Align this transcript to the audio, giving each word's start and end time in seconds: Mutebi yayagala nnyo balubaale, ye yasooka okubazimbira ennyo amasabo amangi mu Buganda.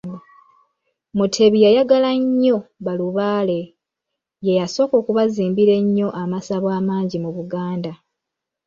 Mutebi 1.17 1.57
yayagala 1.65 2.09
nnyo 2.21 2.57
balubaale, 2.85 3.59
ye 4.45 4.51
yasooka 4.59 4.93
okubazimbira 5.01 5.73
ennyo 5.81 6.07
amasabo 6.21 6.67
amangi 6.79 7.17
mu 7.23 7.29
Buganda. 7.37 7.91